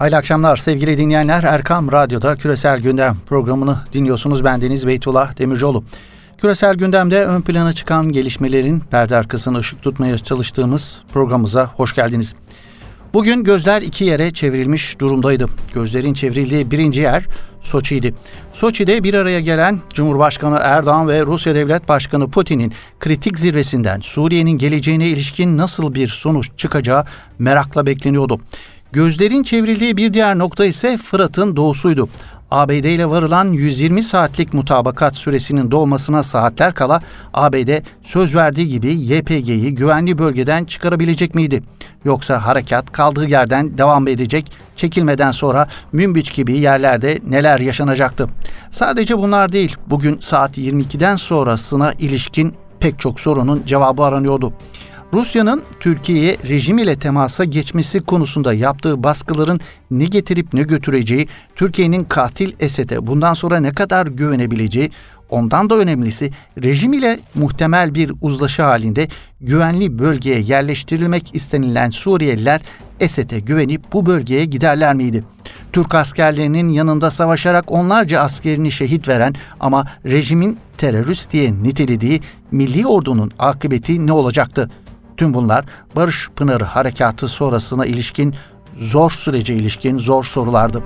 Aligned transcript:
Hayırlı 0.00 0.16
akşamlar 0.16 0.56
sevgili 0.56 0.98
dinleyenler. 0.98 1.42
Erkam 1.42 1.92
Radyo'da 1.92 2.36
Küresel 2.36 2.80
Gündem 2.80 3.16
programını 3.26 3.78
dinliyorsunuz. 3.92 4.44
Ben 4.44 4.60
Deniz 4.60 4.86
Beytullah 4.86 5.38
Demircioğlu. 5.38 5.84
Küresel 6.38 6.74
gündemde 6.74 7.24
ön 7.24 7.40
plana 7.40 7.72
çıkan 7.72 8.08
gelişmelerin 8.08 8.80
perde 8.80 9.16
arkasını 9.16 9.58
ışık 9.58 9.82
tutmaya 9.82 10.18
çalıştığımız 10.18 11.02
programımıza 11.12 11.66
hoş 11.66 11.94
geldiniz. 11.94 12.34
Bugün 13.14 13.44
gözler 13.44 13.82
iki 13.82 14.04
yere 14.04 14.30
çevrilmiş 14.30 14.98
durumdaydı. 14.98 15.46
Gözlerin 15.74 16.14
çevrildiği 16.14 16.70
birinci 16.70 17.00
yer 17.00 17.26
Soçi'ydi. 17.62 18.14
Soçi'de 18.52 19.04
bir 19.04 19.14
araya 19.14 19.40
gelen 19.40 19.80
Cumhurbaşkanı 19.94 20.58
Erdoğan 20.62 21.08
ve 21.08 21.22
Rusya 21.26 21.54
Devlet 21.54 21.88
Başkanı 21.88 22.30
Putin'in 22.30 22.72
kritik 23.00 23.38
zirvesinden 23.38 24.00
Suriye'nin 24.00 24.58
geleceğine 24.58 25.08
ilişkin 25.08 25.58
nasıl 25.58 25.94
bir 25.94 26.08
sonuç 26.08 26.50
çıkacağı 26.56 27.04
merakla 27.38 27.86
bekleniyordu. 27.86 28.40
Gözlerin 28.92 29.42
çevrildiği 29.42 29.96
bir 29.96 30.14
diğer 30.14 30.38
nokta 30.38 30.64
ise 30.64 30.96
Fırat'ın 30.96 31.56
doğusuydu. 31.56 32.08
ABD 32.50 32.70
ile 32.70 33.10
varılan 33.10 33.52
120 33.52 34.02
saatlik 34.02 34.54
mutabakat 34.54 35.16
süresinin 35.16 35.70
dolmasına 35.70 36.22
saatler 36.22 36.74
kala 36.74 37.02
ABD 37.34 37.82
söz 38.02 38.34
verdiği 38.34 38.68
gibi 38.68 38.88
YPG'yi 38.88 39.74
güvenli 39.74 40.18
bölgeden 40.18 40.64
çıkarabilecek 40.64 41.34
miydi? 41.34 41.62
Yoksa 42.04 42.46
harekat 42.46 42.92
kaldığı 42.92 43.26
yerden 43.26 43.78
devam 43.78 44.08
edecek, 44.08 44.52
çekilmeden 44.76 45.30
sonra 45.30 45.68
Münbiç 45.92 46.34
gibi 46.34 46.58
yerlerde 46.58 47.18
neler 47.28 47.60
yaşanacaktı? 47.60 48.28
Sadece 48.70 49.18
bunlar 49.18 49.52
değil, 49.52 49.76
bugün 49.86 50.18
saat 50.20 50.58
22'den 50.58 51.16
sonrasına 51.16 51.92
ilişkin 51.92 52.54
pek 52.80 52.98
çok 52.98 53.20
sorunun 53.20 53.62
cevabı 53.66 54.02
aranıyordu. 54.02 54.52
Rusya'nın 55.12 55.62
Türkiye'ye 55.80 56.36
rejim 56.48 56.78
ile 56.78 56.96
temasa 56.96 57.44
geçmesi 57.44 58.00
konusunda 58.00 58.54
yaptığı 58.54 59.02
baskıların 59.02 59.60
ne 59.90 60.04
getirip 60.04 60.54
ne 60.54 60.62
götüreceği, 60.62 61.28
Türkiye'nin 61.56 62.04
katil 62.04 62.52
Esed'e 62.60 63.06
bundan 63.06 63.34
sonra 63.34 63.60
ne 63.60 63.72
kadar 63.72 64.06
güvenebileceği, 64.06 64.90
ondan 65.30 65.70
da 65.70 65.74
önemlisi 65.74 66.30
rejim 66.62 66.92
ile 66.92 67.20
muhtemel 67.34 67.94
bir 67.94 68.12
uzlaşı 68.20 68.62
halinde 68.62 69.08
güvenli 69.40 69.98
bölgeye 69.98 70.40
yerleştirilmek 70.40 71.34
istenilen 71.34 71.90
Suriyeliler 71.90 72.60
Esed'e 73.00 73.40
güvenip 73.40 73.92
bu 73.92 74.06
bölgeye 74.06 74.44
giderler 74.44 74.94
miydi? 74.94 75.24
Türk 75.72 75.94
askerlerinin 75.94 76.68
yanında 76.68 77.10
savaşarak 77.10 77.72
onlarca 77.72 78.20
askerini 78.20 78.70
şehit 78.70 79.08
veren 79.08 79.34
ama 79.60 79.86
rejimin 80.04 80.58
terörist 80.78 81.32
diye 81.32 81.52
nitelediği 81.52 82.20
milli 82.50 82.86
ordunun 82.86 83.30
akıbeti 83.38 84.06
ne 84.06 84.12
olacaktı? 84.12 84.70
Tüm 85.20 85.34
bunlar 85.34 85.64
Barış 85.96 86.30
Pınarı 86.36 86.64
harekatı 86.64 87.28
sonrasına 87.28 87.86
ilişkin 87.86 88.34
zor 88.74 89.10
sürece 89.10 89.54
ilişkin 89.54 89.98
zor 89.98 90.24
sorulardı. 90.24 90.82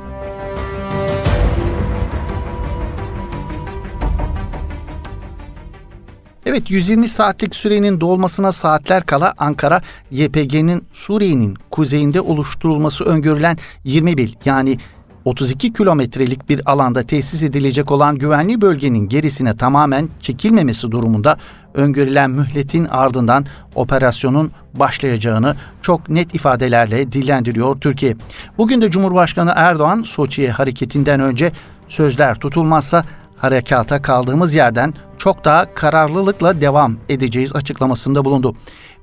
Evet 6.46 6.70
120 6.70 7.08
saatlik 7.08 7.56
sürenin 7.56 8.00
dolmasına 8.00 8.52
saatler 8.52 9.06
kala 9.06 9.34
Ankara 9.38 9.82
YPG'nin 10.10 10.86
Suriye'nin 10.92 11.56
kuzeyinde 11.70 12.20
oluşturulması 12.20 13.04
öngörülen 13.04 13.58
21 13.84 14.36
yani 14.44 14.78
32 15.24 15.72
kilometrelik 15.72 16.48
bir 16.48 16.72
alanda 16.72 17.02
tesis 17.02 17.42
edilecek 17.42 17.90
olan 17.90 18.16
güvenli 18.16 18.60
bölgenin 18.60 19.08
gerisine 19.08 19.56
tamamen 19.56 20.08
çekilmemesi 20.20 20.90
durumunda 20.90 21.36
öngörülen 21.74 22.30
mühletin 22.30 22.84
ardından 22.84 23.46
operasyonun 23.74 24.50
başlayacağını 24.74 25.56
çok 25.82 26.08
net 26.08 26.34
ifadelerle 26.34 27.12
dillendiriyor 27.12 27.80
Türkiye. 27.80 28.16
Bugün 28.58 28.82
de 28.82 28.90
Cumhurbaşkanı 28.90 29.52
Erdoğan 29.56 30.02
Soçi'ye 30.02 30.50
hareketinden 30.50 31.20
önce 31.20 31.52
sözler 31.88 32.34
tutulmazsa 32.34 33.04
harekata 33.36 34.02
kaldığımız 34.02 34.54
yerden 34.54 34.94
çok 35.18 35.44
daha 35.44 35.74
kararlılıkla 35.74 36.60
devam 36.60 36.96
edeceğiz 37.08 37.54
açıklamasında 37.54 38.24
bulundu. 38.24 38.56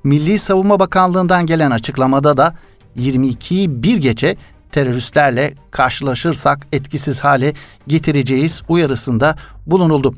Milli 0.04 0.38
Savunma 0.38 0.80
Bakanlığı'ndan 0.80 1.46
gelen 1.46 1.70
açıklamada 1.70 2.36
da 2.36 2.54
22'yi 2.96 3.82
bir 3.82 3.96
gece 3.96 4.36
teröristlerle 4.72 5.54
karşılaşırsak 5.70 6.66
etkisiz 6.72 7.20
hale 7.20 7.54
getireceğiz 7.86 8.62
uyarısında 8.68 9.36
bulunuldu. 9.66 10.14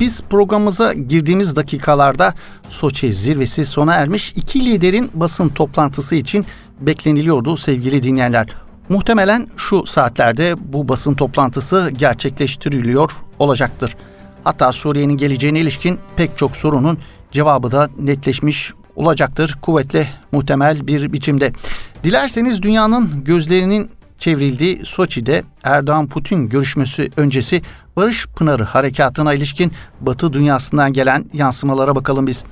Biz 0.00 0.20
programımıza 0.22 0.92
girdiğimiz 0.92 1.56
dakikalarda 1.56 2.34
Soçi 2.68 3.12
zirvesi 3.12 3.66
sona 3.66 3.94
ermiş 3.94 4.32
iki 4.36 4.64
liderin 4.64 5.10
basın 5.14 5.48
toplantısı 5.48 6.14
için 6.14 6.46
bekleniliyordu 6.80 7.56
sevgili 7.56 8.02
dinleyenler. 8.02 8.46
Muhtemelen 8.88 9.46
şu 9.56 9.86
saatlerde 9.86 10.54
bu 10.72 10.88
basın 10.88 11.14
toplantısı 11.14 11.90
gerçekleştiriliyor 11.98 13.10
olacaktır. 13.38 13.96
Hatta 14.44 14.72
Suriye'nin 14.72 15.16
geleceğine 15.16 15.60
ilişkin 15.60 15.98
pek 16.16 16.36
çok 16.36 16.56
sorunun 16.56 16.98
cevabı 17.30 17.70
da 17.70 17.88
netleşmiş 17.98 18.72
olacaktır 18.96 19.58
kuvvetle 19.62 20.08
muhtemel 20.32 20.86
bir 20.86 21.12
biçimde. 21.12 21.52
Dilerseniz 22.04 22.62
dünyanın 22.62 23.24
gözlerinin 23.24 23.90
çevrildiği 24.18 24.80
Soçi'de 24.84 25.42
Erdoğan-Putin 25.64 26.48
görüşmesi 26.48 27.10
öncesi 27.16 27.62
Barış 27.96 28.26
Pınarı 28.26 28.64
harekatına 28.64 29.34
ilişkin 29.34 29.72
Batı 30.00 30.32
dünyasından 30.32 30.92
gelen 30.92 31.24
yansımalara 31.32 31.96
bakalım 31.96 32.26
biz. 32.26 32.44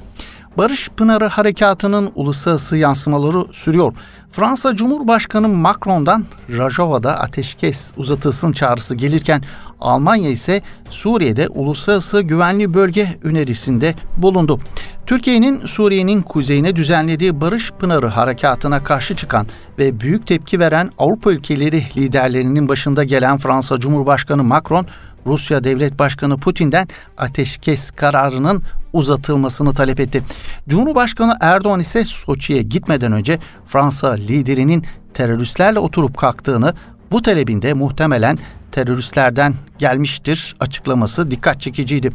Barış 0.59 0.89
Pınarı 0.89 1.27
Harekatı'nın 1.27 2.11
uluslararası 2.15 2.77
yansımaları 2.77 3.53
sürüyor. 3.53 3.93
Fransa 4.33 4.77
Cumhurbaşkanı 4.77 5.49
Macron'dan 5.49 6.25
Rojava'da 6.57 7.21
ateşkes 7.21 7.93
uzatılsın 7.97 8.53
çağrısı 8.53 8.95
gelirken 8.95 9.43
Almanya 9.81 10.31
ise 10.31 10.63
Suriye'de 10.91 11.49
uluslararası 11.49 12.21
güvenli 12.21 12.75
bölge 12.75 13.09
önerisinde 13.23 13.95
bulundu. 14.17 14.59
Türkiye'nin 15.07 15.67
Suriye'nin 15.67 16.23
kuzeyine 16.23 16.77
düzenlediği 16.77 17.41
Barış 17.41 17.71
Pınarı 17.71 18.07
harekatına 18.07 18.85
karşı 18.85 19.17
çıkan 19.17 19.47
ve 19.79 20.01
büyük 20.01 20.27
tepki 20.27 20.61
veren 20.61 20.91
Avrupa 20.99 21.33
ülkeleri 21.33 21.83
liderlerinin 21.97 22.69
başında 22.69 23.05
gelen 23.05 23.39
Fransa 23.39 23.81
Cumhurbaşkanı 23.81 24.45
Macron, 24.45 24.87
Rusya 25.27 25.65
Devlet 25.65 25.99
Başkanı 25.99 26.39
Putin'den 26.39 26.89
ateşkes 27.17 27.91
kararının 27.91 28.63
uzatılmasını 28.93 29.75
talep 29.75 30.01
etti. 30.01 30.23
Cumhurbaşkanı 30.69 31.37
Erdoğan 31.41 31.81
ise 31.81 32.05
Soçi'ye 32.05 32.63
gitmeden 32.63 33.13
önce 33.13 33.39
Fransa 33.67 34.13
liderinin 34.13 34.85
teröristlerle 35.15 35.79
oturup 35.79 36.17
kalktığını, 36.17 36.75
bu 37.13 37.23
talebinde 37.23 37.75
muhtemelen 37.75 38.39
teröristlerden 38.73 39.55
gelmiştir 39.79 40.57
açıklaması 40.61 41.31
dikkat 41.31 41.61
çekiciydi. 41.61 42.11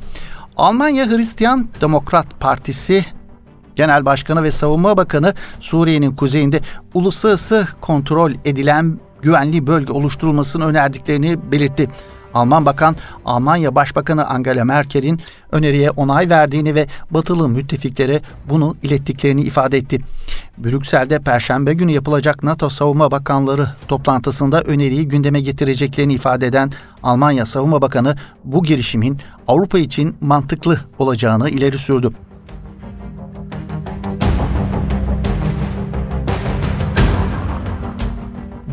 Almanya 0.57 1.07
Hristiyan 1.07 1.69
Demokrat 1.81 2.39
Partisi 2.39 3.05
Genel 3.75 4.05
Başkanı 4.05 4.43
ve 4.43 4.51
Savunma 4.51 4.97
Bakanı 4.97 5.33
Suriye'nin 5.59 6.15
kuzeyinde 6.15 6.61
uluslararası 6.93 7.67
kontrol 7.81 8.31
edilen 8.45 8.99
güvenli 9.21 9.67
bölge 9.67 9.93
oluşturulmasını 9.93 10.65
önerdiklerini 10.65 11.51
belirtti. 11.51 11.87
Alman 12.33 12.65
Bakan, 12.65 12.95
Almanya 13.25 13.75
Başbakanı 13.75 14.27
Angela 14.27 14.65
Merkel'in 14.65 15.21
öneriye 15.51 15.89
onay 15.89 16.29
verdiğini 16.29 16.75
ve 16.75 16.87
batılı 17.11 17.49
müttefiklere 17.49 18.21
bunu 18.49 18.75
ilettiklerini 18.83 19.41
ifade 19.41 19.77
etti. 19.77 19.99
Brüksel'de 20.57 21.19
Perşembe 21.19 21.73
günü 21.73 21.91
yapılacak 21.91 22.43
NATO 22.43 22.69
Savunma 22.69 23.11
Bakanları 23.11 23.67
toplantısında 23.87 24.61
öneriyi 24.61 25.07
gündeme 25.07 25.41
getireceklerini 25.41 26.13
ifade 26.13 26.47
eden 26.47 26.71
Almanya 27.03 27.45
Savunma 27.45 27.81
Bakanı 27.81 28.15
bu 28.43 28.63
girişimin 28.63 29.17
Avrupa 29.47 29.79
için 29.79 30.15
mantıklı 30.21 30.79
olacağını 30.99 31.49
ileri 31.49 31.77
sürdü. 31.77 32.11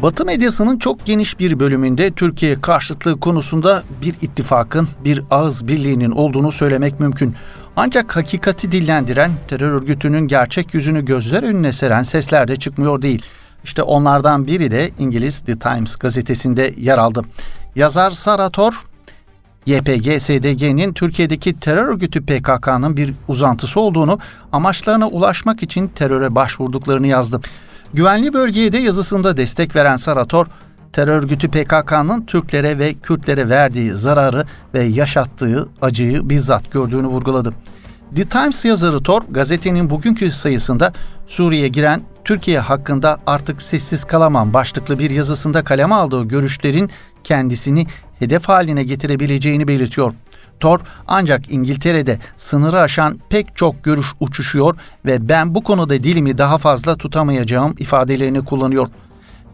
Batı 0.03 0.25
medyasının 0.25 0.79
çok 0.79 1.07
geniş 1.07 1.39
bir 1.39 1.61
bölümünde 1.61 2.11
Türkiye 2.11 2.61
karşıtlığı 2.61 3.21
konusunda 3.21 3.83
bir 4.03 4.15
ittifakın, 4.23 4.89
bir 5.05 5.23
ağız 5.31 5.69
birliğinin 5.69 6.11
olduğunu 6.11 6.53
söylemek 6.53 7.01
mümkün. 7.01 7.35
Ancak 7.77 8.17
hakikati 8.17 8.73
dillendiren, 8.73 9.31
terör 9.49 9.73
örgütünün 9.73 10.29
gerçek 10.29 10.75
yüzünü 10.75 11.05
gözler 11.05 11.43
önüne 11.43 11.73
seren 11.73 12.03
sesler 12.03 12.49
de 12.49 12.57
çıkmıyor 12.57 13.03
değil. 13.03 13.23
İşte 13.65 13.83
onlardan 13.83 14.47
biri 14.47 14.71
de 14.71 14.91
İngiliz 14.99 15.41
The 15.41 15.59
Times 15.59 15.97
gazetesinde 15.97 16.75
yer 16.77 16.99
aldı. 16.99 17.23
Yazar 17.77 18.11
Sarator, 18.11 18.83
YPG-SDG'nin 19.67 20.93
Türkiye'deki 20.93 21.61
terör 21.61 21.89
örgütü 21.89 22.27
PKK'nın 22.27 22.97
bir 22.97 23.15
uzantısı 23.29 23.81
olduğunu, 23.81 24.19
amaçlarına 24.53 25.09
ulaşmak 25.09 25.63
için 25.63 25.89
teröre 25.89 26.35
başvurduklarını 26.35 27.07
yazdı. 27.07 27.41
Güvenli 27.95 28.33
bölgeye 28.33 28.73
de 28.73 28.79
yazısında 28.79 29.37
destek 29.37 29.77
veren 29.77 29.97
Sarator, 29.97 30.47
terör 30.93 31.23
örgütü 31.23 31.49
PKK'nın 31.49 32.27
Türklere 32.27 32.79
ve 32.79 32.95
Kürtlere 32.95 33.49
verdiği 33.49 33.91
zararı 33.91 34.45
ve 34.75 34.83
yaşattığı 34.83 35.69
acıyı 35.83 36.29
bizzat 36.31 36.73
gördüğünü 36.73 37.07
vurguladı. 37.07 37.55
The 38.17 38.25
Times 38.25 38.65
yazarı 38.65 39.03
Thor 39.03 39.23
gazetenin 39.31 39.91
bugünkü 39.91 40.31
sayısında 40.31 40.93
Suriye'ye 41.27 41.69
giren 41.69 42.03
Türkiye 42.25 42.59
hakkında 42.59 43.19
artık 43.27 43.63
sessiz 43.63 44.05
kalamam 44.05 44.55
başlıklı 44.55 44.99
bir 44.99 45.11
yazısında 45.11 45.65
kaleme 45.65 45.95
aldığı 45.95 46.25
görüşlerin 46.25 46.91
kendisini 47.25 47.87
hedef 48.19 48.49
haline 48.49 48.85
getirebileceğini 48.85 49.69
belirtiyor. 49.69 50.13
Thor 50.61 50.81
ancak 51.07 51.53
İngiltere'de 51.53 52.19
sınırı 52.37 52.81
aşan 52.81 53.19
pek 53.31 53.57
çok 53.57 53.85
görüş 53.85 54.07
uçuşuyor 54.21 54.77
ve 55.07 55.29
ben 55.29 55.55
bu 55.55 55.63
konuda 55.63 56.05
dilimi 56.05 56.39
daha 56.39 56.59
fazla 56.59 56.97
tutamayacağım 56.97 57.75
ifadelerini 57.79 58.45
kullanıyor. 58.45 58.89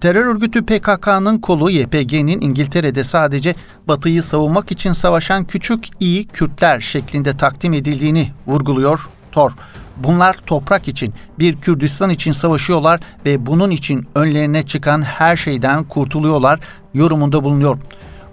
Terör 0.01 0.27
örgütü 0.27 0.67
PKK'nın 0.67 1.39
kolu 1.39 1.71
YPG'nin 1.71 2.41
İngiltere'de 2.41 3.05
sadece 3.05 3.55
Batı'yı 3.89 4.23
savunmak 4.23 4.73
için 4.73 4.93
savaşan 4.93 5.45
küçük 5.45 5.85
iyi 6.01 6.27
Kürtler 6.27 6.81
şeklinde 6.81 7.37
takdim 7.37 7.73
edildiğini 7.73 8.31
vurguluyor 8.47 9.09
Thor. 9.33 9.53
Bunlar 9.97 10.37
toprak 10.47 10.89
için, 10.89 11.15
bir 11.39 11.57
Kürdistan 11.57 12.11
için 12.11 12.33
savaşıyorlar 12.33 13.01
ve 13.27 13.47
bunun 13.47 13.71
için 13.71 14.09
önlerine 14.15 14.63
çıkan 14.63 15.03
her 15.03 15.37
şeyden 15.37 15.85
kurtuluyorlar 15.85 16.61
yorumunda 16.95 17.45
bulunuyor. 17.45 17.79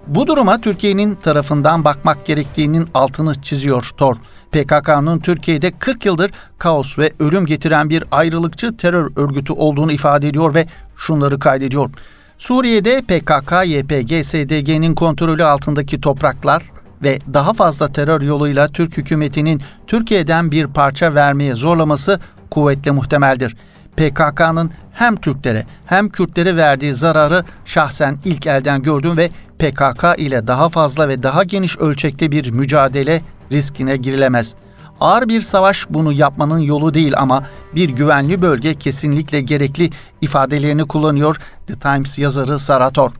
Bu 0.08 0.28
duruma 0.28 0.62
Türkiye'nin 0.62 1.16
tarafından 1.16 1.86
bakmak 1.86 2.26
gerektiğinin 2.26 2.88
altını 2.94 3.42
çiziyor 3.42 3.90
Thor. 3.98 4.16
PKK'nın 4.52 5.20
Türkiye'de 5.20 5.72
40 5.72 6.06
yıldır 6.06 6.32
kaos 6.58 7.00
ve 7.00 7.12
ölüm 7.20 7.46
getiren 7.46 7.90
bir 7.90 8.04
ayrılıkçı 8.12 8.78
terör 8.78 9.12
örgütü 9.16 9.54
olduğunu 9.54 9.92
ifade 9.92 10.28
ediyor 10.28 10.54
ve 10.54 10.68
şunları 10.98 11.40
kaydediyor. 11.40 11.90
Suriye'de 12.38 13.02
PKK, 13.02 13.54
YPG, 13.66 14.26
SDG'nin 14.26 14.96
kontrolü 14.96 15.44
altındaki 15.44 16.02
topraklar 16.02 16.72
ve 17.04 17.20
daha 17.34 17.54
fazla 17.54 17.88
terör 17.88 18.22
yoluyla 18.22 18.68
Türk 18.68 18.98
hükümetinin 18.98 19.62
Türkiye'den 19.88 20.52
bir 20.52 20.68
parça 20.68 21.16
vermeye 21.16 21.56
zorlaması 21.56 22.20
kuvvetle 22.52 22.92
muhtemeldir. 22.92 23.56
PKK'nın 23.98 24.72
hem 24.94 25.16
Türklere 25.16 25.66
hem 25.86 26.10
Kürtlere 26.10 26.56
verdiği 26.56 26.94
zararı 26.94 27.44
şahsen 27.66 28.18
ilk 28.26 28.48
elden 28.48 28.84
gördüm 28.84 29.18
ve 29.18 29.30
PKK 29.62 30.04
ile 30.18 30.48
daha 30.48 30.70
fazla 30.70 31.10
ve 31.10 31.24
daha 31.24 31.44
geniş 31.44 31.78
ölçekte 31.78 32.32
bir 32.32 32.52
mücadele 32.52 33.22
riskine 33.52 33.98
girilemez. 33.98 34.54
Ağır 35.00 35.30
bir 35.30 35.42
savaş 35.42 35.88
bunu 35.90 36.12
yapmanın 36.12 36.60
yolu 36.60 36.94
değil 36.94 37.14
ama 37.18 37.44
bir 37.76 37.90
güvenli 37.90 38.42
bölge 38.42 38.74
kesinlikle 38.74 39.42
gerekli 39.42 39.90
ifadelerini 40.22 40.88
kullanıyor 40.88 41.38
The 41.68 41.80
Times 41.80 42.20
yazarı 42.20 42.60
Sarator. 42.60 43.12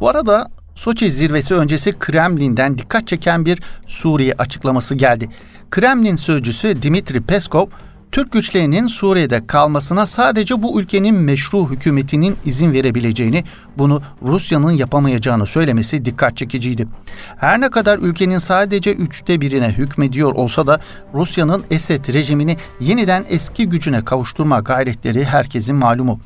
Bu 0.00 0.08
arada 0.08 0.48
Soçi 0.76 1.10
zirvesi 1.10 1.54
öncesi 1.54 1.98
Kremlin'den 1.98 2.78
dikkat 2.78 3.06
çeken 3.06 3.46
bir 3.46 3.62
Suriye 3.86 4.32
açıklaması 4.38 4.94
geldi. 4.94 5.28
Kremlin 5.70 6.16
sözcüsü 6.16 6.82
Dimitri 6.82 7.22
Peskov, 7.22 7.66
Türk 8.12 8.32
güçlerinin 8.32 8.86
Suriye'de 8.86 9.46
kalmasına 9.46 10.06
sadece 10.06 10.62
bu 10.62 10.80
ülkenin 10.80 11.14
meşru 11.14 11.70
hükümetinin 11.70 12.36
izin 12.44 12.72
verebileceğini, 12.72 13.44
bunu 13.78 14.02
Rusya'nın 14.22 14.70
yapamayacağını 14.70 15.46
söylemesi 15.46 16.04
dikkat 16.04 16.36
çekiciydi. 16.36 16.88
Her 17.36 17.60
ne 17.60 17.68
kadar 17.68 17.98
ülkenin 17.98 18.38
sadece 18.38 18.92
üçte 18.92 19.40
birine 19.40 19.68
hükmediyor 19.68 20.32
olsa 20.32 20.66
da 20.66 20.80
Rusya'nın 21.14 21.64
Esed 21.70 22.14
rejimini 22.14 22.56
yeniden 22.80 23.24
eski 23.28 23.68
gücüne 23.68 24.04
kavuşturma 24.04 24.60
gayretleri 24.60 25.24
herkesin 25.24 25.76
malumu. 25.76 26.20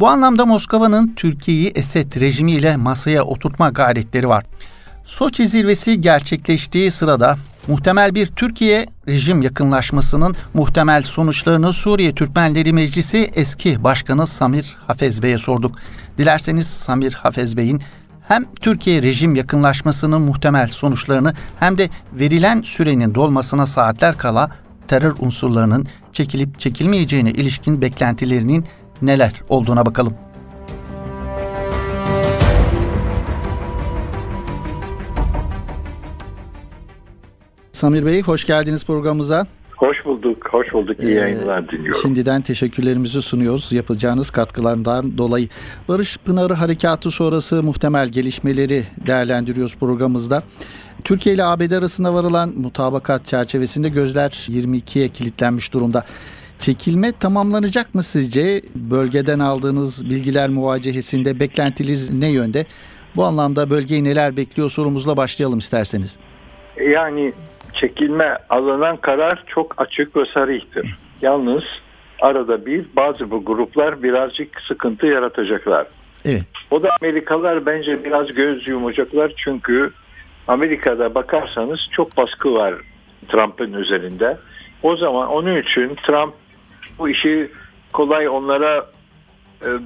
Bu 0.00 0.08
anlamda 0.08 0.46
Moskova'nın 0.46 1.12
Türkiye'yi 1.16 1.72
Esed 1.74 2.20
rejimiyle 2.20 2.76
masaya 2.76 3.24
oturtma 3.24 3.70
gayretleri 3.70 4.28
var. 4.28 4.44
Soçi 5.04 5.46
zirvesi 5.46 6.00
gerçekleştiği 6.00 6.90
sırada 6.90 7.36
muhtemel 7.68 8.14
bir 8.14 8.26
Türkiye 8.26 8.86
rejim 9.08 9.42
yakınlaşmasının 9.42 10.36
muhtemel 10.54 11.02
sonuçlarını 11.02 11.72
Suriye 11.72 12.14
Türkmenleri 12.14 12.72
Meclisi 12.72 13.30
eski 13.34 13.84
başkanı 13.84 14.26
Samir 14.26 14.76
Hafez 14.86 15.22
Bey'e 15.22 15.38
sorduk. 15.38 15.78
Dilerseniz 16.18 16.66
Samir 16.66 17.12
Hafez 17.12 17.56
Bey'in 17.56 17.82
hem 18.28 18.44
Türkiye 18.60 19.02
rejim 19.02 19.34
yakınlaşmasının 19.34 20.22
muhtemel 20.22 20.68
sonuçlarını 20.68 21.34
hem 21.60 21.78
de 21.78 21.90
verilen 22.12 22.62
sürenin 22.62 23.14
dolmasına 23.14 23.66
saatler 23.66 24.18
kala 24.18 24.50
terör 24.88 25.14
unsurlarının 25.18 25.86
çekilip 26.12 26.58
çekilmeyeceğine 26.58 27.30
ilişkin 27.30 27.82
beklentilerinin 27.82 28.66
neler 29.02 29.42
olduğuna 29.48 29.86
bakalım. 29.86 30.14
Samir 37.84 38.06
Bey 38.06 38.22
hoş 38.22 38.44
geldiniz 38.44 38.86
programımıza. 38.86 39.46
Hoş 39.76 40.04
bulduk, 40.04 40.48
hoş 40.50 40.72
bulduk. 40.72 41.00
İyi 41.00 41.10
ee, 41.10 41.14
yayınlar 41.14 41.68
diliyorum. 41.68 42.00
Şimdiden 42.02 42.42
teşekkürlerimizi 42.42 43.22
sunuyoruz 43.22 43.72
yapacağınız 43.72 44.30
katkılarından 44.30 45.18
dolayı. 45.18 45.48
Barış 45.88 46.18
Pınarı 46.18 46.54
Harekatı 46.54 47.10
sonrası 47.10 47.62
muhtemel 47.62 48.08
gelişmeleri 48.08 48.84
değerlendiriyoruz 49.06 49.76
programımızda. 49.76 50.42
Türkiye 51.04 51.34
ile 51.34 51.44
ABD 51.44 51.70
arasında 51.70 52.14
varılan 52.14 52.52
mutabakat 52.56 53.26
çerçevesinde 53.26 53.88
gözler 53.88 54.30
22'ye 54.50 55.08
kilitlenmiş 55.08 55.72
durumda. 55.72 56.04
Çekilme 56.58 57.12
tamamlanacak 57.12 57.94
mı 57.94 58.02
sizce? 58.02 58.62
Bölgeden 58.74 59.38
aldığınız 59.38 60.10
bilgiler 60.10 60.48
muvacehesinde 60.50 61.40
beklentiniz 61.40 62.12
ne 62.12 62.28
yönde? 62.28 62.66
Bu 63.16 63.24
anlamda 63.24 63.70
bölgeyi 63.70 64.04
neler 64.04 64.36
bekliyor 64.36 64.70
sorumuzla 64.70 65.16
başlayalım 65.16 65.58
isterseniz. 65.58 66.18
Yani 66.90 67.32
çekilme 67.74 68.38
alınan 68.50 68.96
karar 68.96 69.44
çok 69.46 69.74
açık 69.82 70.16
ve 70.16 70.24
sarihtir. 70.34 70.98
Yalnız 71.22 71.64
arada 72.20 72.66
bir 72.66 72.84
bazı 72.96 73.30
bu 73.30 73.44
gruplar 73.44 74.02
birazcık 74.02 74.60
sıkıntı 74.60 75.06
yaratacaklar. 75.06 75.86
Evet. 76.24 76.42
O 76.70 76.82
da 76.82 76.88
Amerikalılar 77.00 77.66
bence 77.66 78.04
biraz 78.04 78.34
göz 78.34 78.68
yumacaklar 78.68 79.32
çünkü 79.36 79.92
Amerika'da 80.48 81.14
bakarsanız 81.14 81.88
çok 81.90 82.16
baskı 82.16 82.54
var 82.54 82.74
Trump'ın 83.28 83.72
üzerinde. 83.72 84.38
O 84.82 84.96
zaman 84.96 85.28
onun 85.28 85.56
için 85.62 85.94
Trump 86.06 86.34
bu 86.98 87.08
işi 87.08 87.50
kolay 87.92 88.28
onlara 88.28 88.86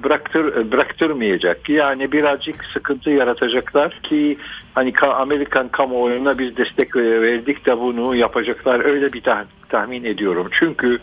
bıraktır 0.03 0.55
e, 0.55 0.71
bıraktırmayacak. 0.71 1.69
Yani 1.69 2.11
birazcık 2.11 2.65
sıkıntı 2.73 3.09
yaratacaklar 3.09 3.99
ki 4.03 4.37
hani 4.75 4.93
Amerikan 5.01 5.69
kamuoyuna 5.69 6.39
biz 6.39 6.57
destek 6.57 6.95
verdik 6.95 7.65
de 7.65 7.79
bunu 7.79 8.15
yapacaklar. 8.15 8.85
Öyle 8.85 9.13
bir 9.13 9.23
tahmin 9.69 10.03
ediyorum. 10.03 10.47
Çünkü 10.59 10.99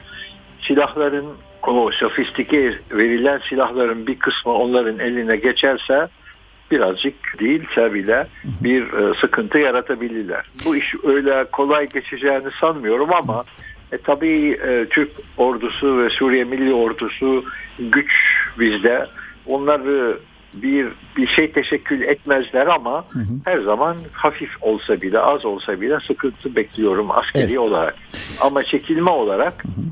silahların 0.60 1.26
o 1.62 1.90
sofistike 1.92 2.78
verilen 2.90 3.40
silahların 3.48 4.06
bir 4.06 4.18
kısmı 4.18 4.52
onların 4.52 4.98
eline 4.98 5.36
geçerse 5.36 6.08
birazcık 6.70 7.14
değilse 7.40 7.94
bile 7.94 8.26
bir 8.44 8.82
e, 8.92 9.14
sıkıntı 9.20 9.58
yaratabilirler. 9.58 10.50
Bu 10.64 10.76
iş 10.76 10.94
öyle 11.04 11.44
kolay 11.52 11.88
geçeceğini 11.88 12.50
sanmıyorum 12.60 13.12
ama 13.12 13.44
e, 13.92 13.98
tabii 13.98 14.58
e, 14.66 14.86
Türk 14.90 15.10
ordusu 15.36 15.98
ve 15.98 16.10
Suriye 16.10 16.44
Milli 16.44 16.74
Ordusu 16.74 17.44
güç 17.78 18.12
bizde. 18.58 19.06
Onları 19.46 20.18
bir 20.54 20.86
bir 21.16 21.26
şey 21.26 21.52
teşekkül 21.52 22.02
etmezler 22.02 22.66
ama 22.66 23.04
hı 23.12 23.18
hı. 23.18 23.34
her 23.44 23.58
zaman 23.58 23.96
hafif 24.12 24.50
olsa 24.60 25.00
bile 25.00 25.18
az 25.18 25.44
olsa 25.44 25.80
bile 25.80 25.98
sıkıntı 26.06 26.56
bekliyorum 26.56 27.10
askeri 27.10 27.44
evet. 27.44 27.58
olarak. 27.58 27.94
Ama 28.40 28.64
çekilme 28.64 29.10
olarak 29.10 29.64
hı 29.64 29.68
hı. 29.68 29.84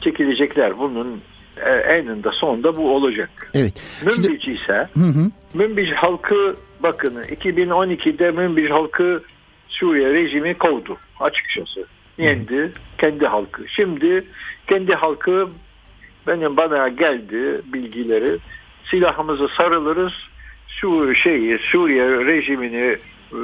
çekilecekler. 0.00 0.78
Bunun 0.78 1.20
e, 1.56 1.70
eninde 1.70 2.28
sonunda 2.32 2.76
bu 2.76 2.94
olacak. 2.96 3.50
Evet. 3.54 3.82
Münbic 4.04 4.52
ise 4.52 4.88
hı 4.94 5.00
hı. 5.00 5.30
Münbic 5.54 5.94
halkı 5.94 6.56
bakın 6.80 7.22
2012'de 7.22 8.30
Münbic 8.30 8.68
halkı 8.68 9.22
Suriye 9.68 10.12
rejimi 10.12 10.54
kovdu 10.54 10.96
açıkçası 11.20 11.86
yendi 12.22 12.72
kendi 12.98 13.26
halkı. 13.26 13.68
Şimdi 13.68 14.24
kendi 14.66 14.94
halkı 14.94 15.48
benim 16.26 16.56
bana 16.56 16.88
geldi 16.88 17.60
bilgileri 17.64 18.38
silahımızı 18.84 19.48
sarılırız 19.48 20.12
şu 20.68 21.14
şeyi 21.14 21.58
Suriye 21.58 22.04
rejimini 22.04 22.96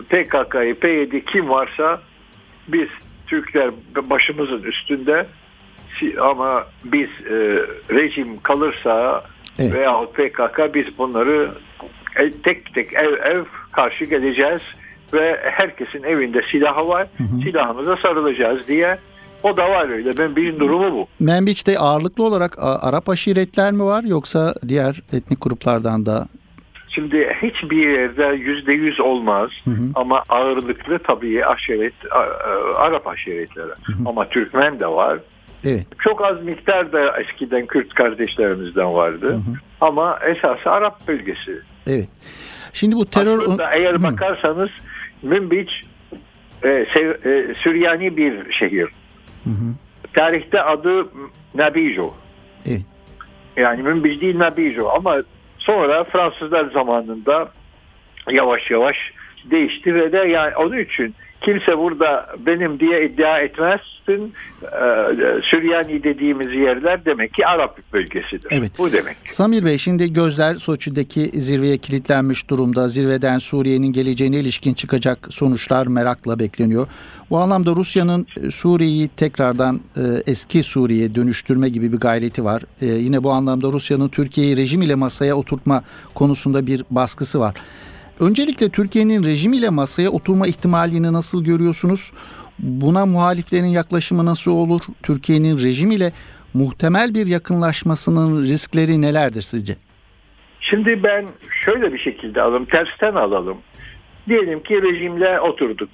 PKK'yı 0.08 0.74
PYD 0.74 1.24
kim 1.26 1.48
varsa 1.48 2.02
biz 2.68 2.88
Türkler 3.26 3.70
başımızın 3.96 4.62
üstünde 4.62 5.26
ama 6.20 6.66
biz 6.84 7.08
e, 7.08 7.36
rejim 7.90 8.40
kalırsa 8.40 9.24
evet. 9.58 9.74
veya 9.74 10.00
PKK 10.00 10.74
biz 10.74 10.98
bunları 10.98 11.50
tek 12.42 12.74
tek 12.74 12.92
ev 12.92 13.12
ev 13.12 13.44
karşı 13.72 14.04
geleceğiz 14.04 14.62
ve 15.12 15.38
herkesin 15.42 16.02
evinde 16.02 16.42
silahı 16.50 16.88
var. 16.88 17.06
Hı 17.16 17.24
hı. 17.24 17.42
Silahımıza 17.42 17.96
sarılacağız 17.96 18.68
diye 18.68 18.98
o 19.42 19.56
da 19.56 19.70
var 19.70 19.88
öyle. 19.88 20.18
Ben 20.18 20.36
bir 20.36 20.58
durumu 20.60 20.92
bu. 20.92 21.06
Menbiç'te 21.20 21.78
ağırlıklı 21.78 22.24
olarak 22.24 22.54
Arap 22.58 23.08
aşiretler 23.08 23.72
mi 23.72 23.84
var 23.84 24.04
yoksa 24.04 24.54
diğer 24.68 25.02
etnik 25.12 25.42
gruplardan 25.42 26.06
da 26.06 26.26
Şimdi 26.88 27.36
hiçbir 27.42 27.88
yerde 27.88 28.36
yüzde 28.36 28.72
yüz 28.72 29.00
olmaz 29.00 29.50
hı 29.64 29.70
hı. 29.70 29.82
ama 29.94 30.22
ağırlıklı 30.28 30.98
tabii 30.98 31.46
aşiret, 31.46 31.94
Arap 32.76 33.06
aşiretleri. 33.06 33.66
Hı 33.66 33.92
hı. 33.92 34.02
Ama 34.06 34.28
Türkmen 34.28 34.80
de 34.80 34.86
var. 34.86 35.18
Evet. 35.64 35.86
Çok 35.98 36.24
az 36.24 36.42
miktarda 36.42 37.20
eskiden 37.20 37.66
Kürt 37.66 37.94
kardeşlerimizden 37.94 38.94
vardı. 38.94 39.28
Hı 39.28 39.34
hı. 39.34 39.54
Ama 39.80 40.18
esası 40.26 40.70
Arap 40.70 41.08
bölgesi. 41.08 41.60
Evet. 41.86 42.08
Şimdi 42.72 42.96
bu 42.96 43.06
terör... 43.06 43.38
Aslında 43.38 43.70
eğer 43.70 43.94
hı. 43.94 44.02
Münbiç 45.22 45.84
e, 46.62 46.68
e, 46.68 46.86
Süryani 47.54 48.16
bir 48.16 48.52
şehir. 48.52 48.88
Hı 49.44 49.50
hı. 49.50 49.74
Tarihte 50.12 50.62
adı 50.62 51.08
Nabijo. 51.54 52.14
Evet. 52.66 52.82
Yani 53.56 53.82
Münbiç 53.82 54.20
değil 54.20 54.38
Nabijo 54.38 54.88
ama 54.88 55.22
sonra 55.58 56.04
Fransızlar 56.04 56.70
zamanında 56.70 57.52
yavaş 58.30 58.70
yavaş 58.70 58.96
değişti 59.44 59.94
ve 59.94 60.12
de 60.12 60.18
yani 60.18 60.56
onun 60.56 60.78
için 60.78 61.14
kimse 61.40 61.78
burada 61.78 62.26
benim 62.46 62.80
diye 62.80 63.06
iddia 63.06 63.38
etmezsin. 63.38 64.34
Ee, 64.62 64.66
Süryani 65.42 66.02
dediğimiz 66.02 66.54
yerler 66.54 67.04
demek 67.04 67.34
ki 67.34 67.46
Arap 67.46 67.78
bölgesidir. 67.92 68.48
Evet. 68.50 68.72
Bu 68.78 68.92
demek. 68.92 69.16
Samir 69.24 69.64
Bey 69.64 69.78
şimdi 69.78 70.12
gözler 70.12 70.54
Soçi'deki 70.54 71.20
zirveye 71.40 71.78
kilitlenmiş 71.78 72.50
durumda. 72.50 72.88
Zirveden 72.88 73.38
Suriye'nin 73.38 73.92
geleceğine 73.92 74.36
ilişkin 74.36 74.74
çıkacak 74.74 75.18
sonuçlar 75.30 75.86
merakla 75.86 76.38
bekleniyor. 76.38 76.86
Bu 77.30 77.38
anlamda 77.38 77.70
Rusya'nın 77.70 78.26
Suriye'yi 78.50 79.08
tekrardan 79.08 79.80
e, 79.96 80.02
eski 80.26 80.62
Suriye'ye 80.62 81.14
dönüştürme 81.14 81.68
gibi 81.68 81.92
bir 81.92 81.98
gayreti 81.98 82.44
var. 82.44 82.62
E, 82.82 82.86
yine 82.86 83.24
bu 83.24 83.30
anlamda 83.30 83.72
Rusya'nın 83.72 84.08
Türkiye'yi 84.08 84.56
rejim 84.56 84.82
ile 84.82 84.94
masaya 84.94 85.34
oturtma 85.34 85.82
konusunda 86.14 86.66
bir 86.66 86.84
baskısı 86.90 87.40
var. 87.40 87.54
Öncelikle 88.20 88.68
Türkiye'nin 88.68 89.24
rejimiyle 89.24 89.70
masaya 89.70 90.10
oturma 90.10 90.46
ihtimalini 90.46 91.12
nasıl 91.12 91.44
görüyorsunuz? 91.44 92.12
Buna 92.58 93.06
muhaliflerin 93.06 93.66
yaklaşımı 93.66 94.26
nasıl 94.26 94.50
olur? 94.52 94.80
Türkiye'nin 95.02 95.58
rejim 95.58 95.90
ile 95.90 96.12
muhtemel 96.54 97.14
bir 97.14 97.26
yakınlaşmasının 97.26 98.42
riskleri 98.42 99.02
nelerdir 99.02 99.42
sizce? 99.42 99.76
Şimdi 100.60 101.02
ben 101.02 101.24
şöyle 101.64 101.92
bir 101.92 101.98
şekilde 101.98 102.42
alalım, 102.42 102.64
tersten 102.64 103.14
alalım. 103.14 103.58
Diyelim 104.28 104.62
ki 104.62 104.82
rejimle 104.82 105.40
oturduk. 105.40 105.88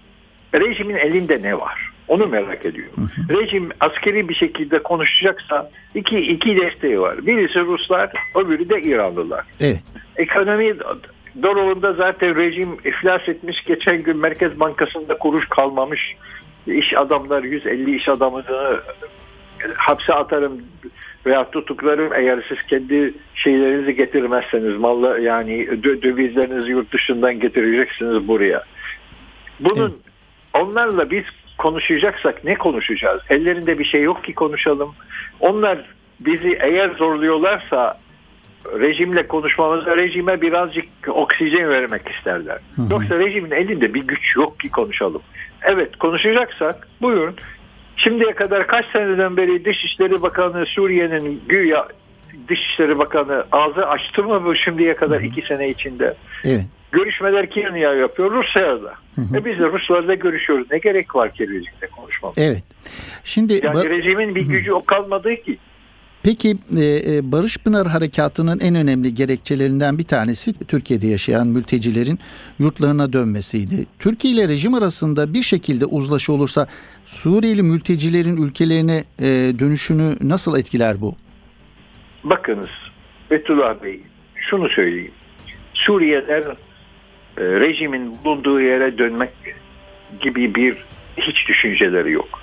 Rejimin 0.54 0.96
elinde 0.96 1.42
ne 1.42 1.58
var? 1.58 1.90
Onu 2.08 2.26
merak 2.26 2.66
ediyorum. 2.66 3.10
Rejim 3.30 3.68
askeri 3.80 4.28
bir 4.28 4.34
şekilde 4.34 4.82
konuşacaksa 4.82 5.70
iki, 5.94 6.18
iki 6.18 6.56
desteği 6.56 7.00
var. 7.00 7.26
Birisi 7.26 7.60
Ruslar, 7.60 8.12
öbürü 8.34 8.68
de 8.68 8.82
İranlılar. 8.82 9.44
Evet. 9.60 9.82
Ekonomi 10.16 10.74
Doğruluğunda 11.42 11.92
zaten 11.92 12.36
rejim 12.36 12.76
iflas 12.84 13.28
etmiş. 13.28 13.64
Geçen 13.64 14.02
gün 14.02 14.16
Merkez 14.16 14.60
Bankası'nda 14.60 15.18
kuruş 15.18 15.48
kalmamış. 15.48 16.16
İş 16.66 16.96
adamlar 16.96 17.42
150 17.42 17.96
iş 17.96 18.08
adamını 18.08 18.80
hapse 19.74 20.14
atarım 20.14 20.62
veya 21.26 21.50
tutuklarım 21.50 22.12
eğer 22.14 22.44
siz 22.48 22.62
kendi 22.62 23.14
şeylerinizi 23.34 23.94
getirmezseniz 23.94 24.76
mallı 24.76 25.20
yani 25.20 25.82
dövizlerinizi 25.82 26.70
yurt 26.70 26.92
dışından 26.92 27.40
getireceksiniz 27.40 28.28
buraya. 28.28 28.64
Bunun 29.60 29.90
evet. 29.90 30.64
onlarla 30.64 31.10
biz 31.10 31.24
konuşacaksak 31.58 32.44
ne 32.44 32.54
konuşacağız? 32.54 33.22
Ellerinde 33.30 33.78
bir 33.78 33.84
şey 33.84 34.02
yok 34.02 34.24
ki 34.24 34.34
konuşalım. 34.34 34.94
Onlar 35.40 35.78
bizi 36.20 36.58
eğer 36.60 36.90
zorluyorlarsa 36.90 37.98
rejimle 38.80 39.26
konuşmamızda 39.26 39.96
rejime 39.96 40.40
birazcık 40.40 40.84
oksijen 41.08 41.68
vermek 41.68 42.02
isterler. 42.10 42.58
Hı 42.76 42.82
hı. 42.82 42.92
Yoksa 42.92 43.18
rejimin 43.18 43.50
elinde 43.50 43.94
bir 43.94 44.02
güç 44.02 44.36
yok 44.36 44.60
ki 44.60 44.70
konuşalım. 44.70 45.22
Evet 45.62 45.96
konuşacaksak 45.96 46.88
buyurun. 47.02 47.34
Şimdiye 47.96 48.32
kadar 48.32 48.66
kaç 48.66 48.86
seneden 48.92 49.36
beri 49.36 49.64
Dışişleri 49.64 50.22
Bakanı 50.22 50.66
Suriye'nin 50.66 51.42
güya 51.48 51.88
Dışişleri 52.48 52.98
Bakanı 52.98 53.44
ağzı 53.52 53.86
açtı 53.86 54.24
mı 54.24 54.44
bu 54.44 54.54
şimdiye 54.54 54.96
kadar 54.96 55.18
hı 55.18 55.22
hı. 55.22 55.26
iki 55.26 55.42
sene 55.42 55.68
içinde? 55.68 56.14
Evet. 56.44 56.64
Görüşmeler 56.92 57.50
kim 57.50 57.76
yapıyor? 57.76 58.32
Rusya'da. 58.32 58.94
Hı 59.14 59.20
hı. 59.20 59.36
E 59.36 59.44
biz 59.44 59.58
de 59.58 59.64
Ruslarla 59.64 60.14
görüşüyoruz. 60.14 60.66
Ne 60.70 60.78
gerek 60.78 61.16
var 61.16 61.34
ki 61.34 61.42
rejimle 61.42 61.86
konuşmamız? 61.96 62.38
Evet. 62.38 62.62
Şimdi 63.24 63.60
yani 63.62 63.88
rejimin 63.88 64.34
bir 64.34 64.46
gücü 64.46 64.72
o 64.72 64.84
kalmadı 64.84 65.36
ki. 65.36 65.58
Peki 66.24 66.48
e, 66.48 66.84
e, 66.84 67.32
Barış 67.32 67.58
Pınar 67.58 67.86
Harekatı'nın 67.86 68.60
en 68.60 68.74
önemli 68.74 69.14
gerekçelerinden 69.14 69.98
bir 69.98 70.04
tanesi 70.04 70.66
Türkiye'de 70.68 71.06
yaşayan 71.06 71.46
mültecilerin 71.46 72.18
yurtlarına 72.58 73.12
dönmesiydi. 73.12 73.86
Türkiye 73.98 74.34
ile 74.34 74.48
rejim 74.48 74.74
arasında 74.74 75.34
bir 75.34 75.42
şekilde 75.42 75.84
uzlaşı 75.84 76.32
olursa 76.32 76.66
Suriyeli 77.06 77.62
mültecilerin 77.62 78.36
ülkelerine 78.36 79.04
e, 79.18 79.26
dönüşünü 79.58 80.14
nasıl 80.20 80.58
etkiler 80.58 81.00
bu? 81.00 81.14
Bakınız 82.24 82.70
Betullah 83.30 83.82
Bey 83.82 84.00
şunu 84.36 84.68
söyleyeyim. 84.68 85.12
Suriyeliler 85.74 86.44
rejimin 87.38 88.24
bulunduğu 88.24 88.60
yere 88.60 88.98
dönmek 88.98 89.32
gibi 90.20 90.54
bir 90.54 90.76
hiç 91.16 91.48
düşünceleri 91.48 92.12
yok. 92.12 92.42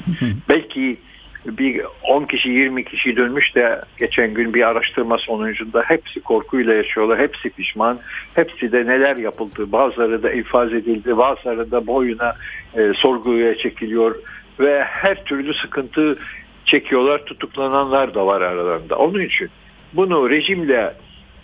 Belki 0.49 0.97
bir 1.45 1.81
10 2.03 2.25
kişi 2.25 2.49
20 2.49 2.85
kişi 2.85 3.15
dönmüş 3.15 3.55
de 3.55 3.81
geçen 3.97 4.33
gün 4.33 4.53
bir 4.53 4.67
araştırma 4.67 5.17
sonucunda 5.17 5.83
hepsi 5.87 6.21
korkuyla 6.21 6.73
yaşıyorlar. 6.73 7.19
Hepsi 7.19 7.49
pişman. 7.49 7.99
Hepsi 8.33 8.71
de 8.71 8.85
neler 8.85 9.15
yapıldı. 9.15 9.71
Bazıları 9.71 10.23
da 10.23 10.31
ifaz 10.31 10.73
edildi. 10.73 11.17
Bazıları 11.17 11.71
da 11.71 11.87
boyuna 11.87 12.35
e, 12.77 12.93
sorguya 12.95 13.57
çekiliyor. 13.57 14.15
Ve 14.59 14.83
her 14.83 15.23
türlü 15.23 15.53
sıkıntı 15.53 16.17
çekiyorlar. 16.65 17.25
Tutuklananlar 17.25 18.13
da 18.13 18.25
var 18.25 18.41
aralarında. 18.41 18.95
Onun 18.95 19.19
için 19.21 19.49
bunu 19.93 20.29
rejimle 20.29 20.93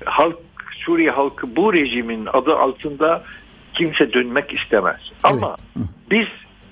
halk 0.06 0.38
Suriye 0.88 1.12
halkı 1.12 1.56
bu 1.56 1.74
rejimin 1.74 2.26
adı 2.34 2.56
altında 2.58 3.24
kimse 3.74 4.14
dönmek 4.14 4.54
istemez. 4.54 5.00
Evet. 5.02 5.14
Ama 5.24 5.56
biz 6.12 6.28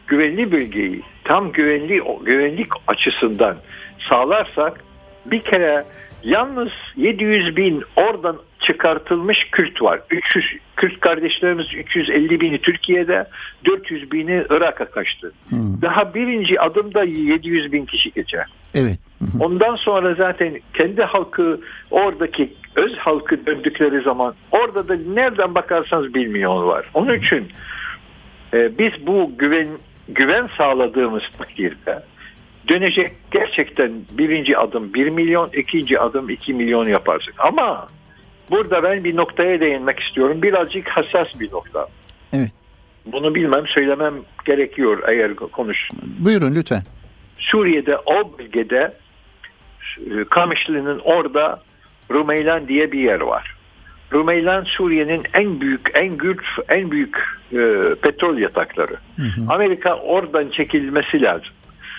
güvenli 0.07 0.51
bölgeyi 0.51 1.01
tam 1.23 1.51
güvenli 1.51 2.01
güvenlik 2.25 2.67
açısından 2.87 3.57
sağlarsak 4.09 4.83
bir 5.25 5.43
kere 5.43 5.85
yalnız 6.23 6.71
700 6.95 7.55
bin 7.57 7.83
oradan 7.95 8.37
çıkartılmış 8.59 9.37
Kürt 9.51 9.81
var. 9.81 10.01
300 10.09 10.45
Kürt 10.75 10.99
kardeşlerimiz 10.99 11.73
350 11.73 12.41
bini 12.41 12.57
Türkiye'de 12.57 13.27
400 13.65 14.11
bini 14.11 14.43
Irak'a 14.49 14.85
kaçtı. 14.85 15.31
Hmm. 15.49 15.81
Daha 15.81 16.13
birinci 16.13 16.61
adımda 16.61 17.03
700 17.03 17.71
bin 17.71 17.85
kişi 17.85 18.11
geçer. 18.11 18.45
Evet. 18.73 18.99
Hmm. 19.19 19.41
Ondan 19.41 19.75
sonra 19.75 20.15
zaten 20.15 20.59
kendi 20.73 21.03
halkı 21.03 21.59
oradaki 21.91 22.53
öz 22.75 22.97
halkı 22.97 23.45
döndükleri 23.45 24.01
zaman 24.01 24.35
orada 24.51 24.87
da 24.87 24.95
nereden 25.13 25.55
bakarsanız 25.55 26.13
bir 26.13 26.27
milyon 26.27 26.67
var. 26.67 26.85
Onun 26.93 27.13
için 27.13 27.47
e, 28.53 28.77
biz 28.77 29.07
bu 29.07 29.31
güven 29.37 29.67
güven 30.07 30.49
sağladığımız 30.57 31.23
takdirde 31.37 32.03
dönecek 32.67 33.11
gerçekten 33.31 33.91
birinci 34.11 34.57
adım 34.57 34.93
1 34.93 35.09
milyon, 35.09 35.49
ikinci 35.53 35.99
adım 35.99 36.29
2 36.29 36.53
milyon 36.53 36.85
yaparsın. 36.85 37.33
Ama 37.37 37.87
burada 38.51 38.83
ben 38.83 39.03
bir 39.03 39.15
noktaya 39.15 39.61
değinmek 39.61 39.99
istiyorum. 39.99 40.41
Birazcık 40.41 40.87
hassas 40.87 41.27
bir 41.39 41.51
nokta. 41.51 41.87
Evet. 42.33 42.51
Bunu 43.05 43.35
bilmem, 43.35 43.67
söylemem 43.67 44.13
gerekiyor 44.45 45.03
eğer 45.07 45.35
konuş. 45.35 45.89
Buyurun 46.19 46.55
lütfen. 46.55 46.81
Suriye'de 47.37 47.97
o 47.97 48.37
bölgede 48.39 48.93
e, 49.97 50.23
Kamışlı'nın 50.29 50.99
orada 50.99 51.61
Rumeylan 52.11 52.67
diye 52.67 52.91
bir 52.91 52.99
yer 52.99 53.21
var. 53.21 53.54
Rumeylan 54.15 54.63
Suriye'nin 54.63 55.23
en 55.33 55.61
büyük, 55.61 55.91
en 55.93 56.17
güç, 56.17 56.39
en 56.69 56.91
büyük 56.91 57.17
e, 57.51 57.59
petrol 58.01 58.37
yatakları. 58.37 58.93
Hı 59.15 59.21
hı. 59.21 59.41
Amerika 59.49 59.95
oradan 59.95 60.49
çekilmesi 60.49 61.21
lazım. 61.21 61.53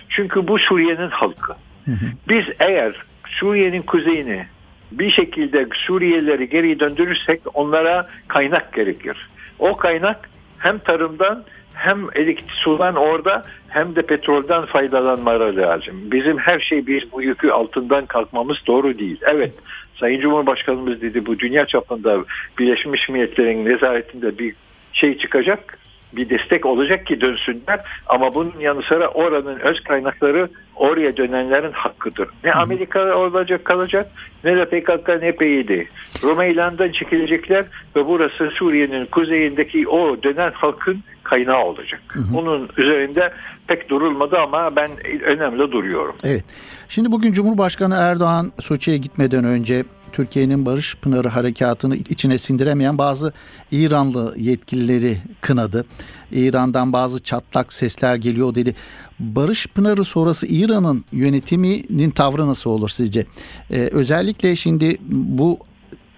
Çünkü 0.08 0.48
bu 0.48 0.58
Suriye'nin 0.58 1.10
halkı. 1.10 1.52
Hı 1.84 1.90
hı. 1.90 2.06
Biz 2.28 2.44
eğer 2.60 3.04
Suriye'nin 3.28 3.82
kuzeyini 3.82 4.46
bir 4.92 5.10
şekilde 5.10 5.66
Suriyelileri 5.74 6.48
geri 6.48 6.80
döndürürsek 6.80 7.40
onlara 7.54 8.08
kaynak 8.28 8.72
gerekir. 8.72 9.28
O 9.58 9.76
kaynak 9.76 10.28
hem 10.58 10.78
tarımdan 10.78 11.44
hem 11.74 12.06
elektrik 12.14 12.50
sudan 12.50 12.94
orada 12.94 13.42
hem 13.68 13.96
de 13.96 14.02
petrolden 14.02 14.66
faydalanmaları 14.66 15.56
lazım. 15.56 15.94
Bizim 16.10 16.38
her 16.38 16.60
şey 16.60 16.86
biz 16.86 17.12
bu 17.12 17.22
yükü 17.22 17.50
altından 17.50 18.06
kalkmamız 18.06 18.56
doğru 18.66 18.98
değil. 18.98 19.20
Evet 19.22 19.52
Sayın 20.00 20.20
Cumhurbaşkanımız 20.20 21.02
dedi 21.02 21.26
bu 21.26 21.38
dünya 21.38 21.66
çapında 21.66 22.24
Birleşmiş 22.58 23.08
Milletler'in 23.08 23.64
nezaretinde 23.64 24.38
bir 24.38 24.54
şey 24.92 25.18
çıkacak. 25.18 25.78
Bir 26.12 26.30
destek 26.30 26.66
olacak 26.66 27.06
ki 27.06 27.20
dönsünler 27.20 27.80
ama 28.06 28.34
bunun 28.34 28.54
yanı 28.60 28.82
sıra 28.82 29.08
oranın 29.08 29.58
öz 29.58 29.80
kaynakları 29.80 30.48
oraya 30.76 31.16
dönenlerin 31.16 31.72
hakkıdır. 31.72 32.28
Ne 32.44 32.52
Amerika 32.52 33.16
olacak 33.16 33.64
kalacak 33.64 34.10
ne 34.44 34.56
de 34.56 34.64
PKK 34.64 35.08
ne 35.08 35.32
PYD. 35.32 35.86
Romeylan'dan 36.22 36.92
çekilecekler 36.92 37.64
ve 37.96 38.06
burası 38.06 38.50
Suriye'nin 38.50 39.06
kuzeyindeki 39.06 39.88
o 39.88 40.22
dönen 40.22 40.50
halkın 40.50 41.02
kaynağı 41.22 41.64
olacak. 41.64 42.00
Hı 42.08 42.18
hı. 42.18 42.38
Onun 42.38 42.68
üzerinde 42.76 43.32
pek 43.66 43.88
durulmadı 43.90 44.38
ama 44.38 44.76
ben 44.76 44.88
önemli 45.24 45.72
duruyorum. 45.72 46.14
Evet. 46.24 46.44
Şimdi 46.88 47.12
bugün 47.12 47.32
Cumhurbaşkanı 47.32 47.94
Erdoğan 47.94 48.50
Soçi'ye 48.60 48.96
gitmeden 48.96 49.44
önce 49.44 49.84
Türkiye'nin 50.12 50.66
Barış 50.66 50.96
Pınarı 50.96 51.28
harekatını 51.28 51.96
içine 51.96 52.38
sindiremeyen 52.38 52.98
bazı 52.98 53.32
İranlı 53.72 54.34
yetkilileri 54.38 55.18
kınadı. 55.40 55.86
İran'dan 56.32 56.92
bazı 56.92 57.22
çatlak 57.22 57.72
sesler 57.72 58.16
geliyor 58.16 58.54
dedi. 58.54 58.74
Barış 59.18 59.66
Pınarı 59.66 60.04
sonrası 60.04 60.46
İran'ın 60.46 61.04
yönetiminin 61.12 62.10
tavrı 62.10 62.46
nasıl 62.46 62.70
olur 62.70 62.88
sizce? 62.88 63.26
Ee, 63.70 63.88
özellikle 63.92 64.56
şimdi 64.56 64.96
bu 65.08 65.58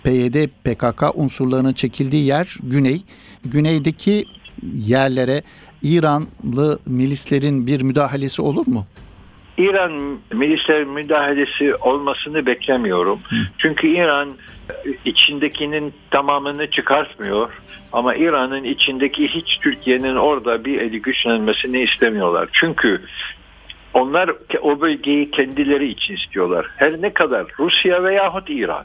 PYD, 0.03 0.47
PKK 0.65 1.03
unsurlarının 1.15 1.73
çekildiği 1.73 2.25
yer 2.25 2.57
güney. 2.63 3.03
Güneydeki 3.45 4.25
yerlere 4.75 5.43
İranlı 5.83 6.79
milislerin 6.87 7.67
bir 7.67 7.83
müdahalesi 7.83 8.43
olur 8.43 8.67
mu? 8.67 8.87
İran 9.59 10.19
milisler 10.33 10.85
müdahalesi 10.85 11.75
olmasını 11.75 12.47
beklemiyorum. 12.47 13.21
Hı. 13.29 13.37
Çünkü 13.59 13.89
İran 13.89 14.29
içindekinin 15.05 15.95
tamamını 16.11 16.71
çıkartmıyor. 16.71 17.51
Ama 17.93 18.15
İran'ın 18.15 18.65
içindeki 18.65 19.29
hiç 19.29 19.59
Türkiye'nin 19.63 20.17
orada 20.17 20.65
bir 20.65 20.81
eli 20.81 21.03
güçlenmesini 21.03 21.81
istemiyorlar. 21.81 22.49
Çünkü 22.53 23.03
onlar 23.95 24.31
o 24.63 24.81
bölgeyi 24.81 25.31
kendileri 25.31 25.89
için 25.89 26.15
istiyorlar. 26.15 26.67
Her 26.77 27.03
ne 27.03 27.13
kadar 27.13 27.47
Rusya 27.59 28.05
veyahut 28.05 28.51
İran 28.51 28.85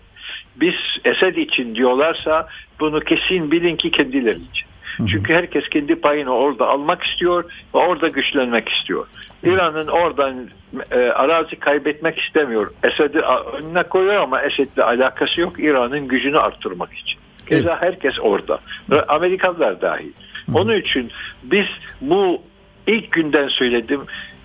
biz 0.56 0.76
Esed 1.06 1.36
için 1.36 1.76
diyorlarsa 1.76 2.48
bunu 2.80 3.00
kesin 3.00 3.52
bilin 3.52 3.76
ki 3.76 3.92
kendileri 3.92 4.40
için. 4.52 4.68
Çünkü 4.98 5.34
herkes 5.34 5.70
kendi 5.70 5.96
payını 5.96 6.32
orada 6.32 6.68
almak 6.68 7.04
istiyor 7.04 7.44
ve 7.74 7.78
orada 7.78 8.08
güçlenmek 8.08 8.70
istiyor. 8.70 9.08
İran'ın 9.44 9.88
oradan 9.88 10.50
e, 10.92 11.00
arazi 11.00 11.56
kaybetmek 11.56 12.20
istemiyor. 12.20 12.72
Esed'i 12.84 13.20
önüne 13.54 13.84
koyuyor 13.84 14.16
ama 14.16 14.42
Esed'le 14.42 14.84
alakası 14.84 15.42
yok. 15.42 15.60
İran'ın 15.60 16.08
gücünü 16.08 16.38
arttırmak 16.38 16.94
için. 16.94 17.20
Keza 17.50 17.82
herkes 17.82 18.20
orada. 18.20 18.60
Amerikalılar 19.08 19.82
dahil. 19.82 20.12
Onun 20.54 20.76
için 20.76 21.12
biz 21.44 21.66
bu 22.02 22.42
ilk 22.88 23.12
günden 23.12 23.48
söyledim 23.48 24.02